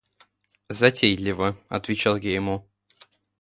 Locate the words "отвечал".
1.69-2.15